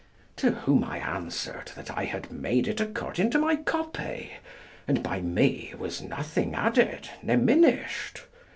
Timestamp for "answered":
0.97-1.73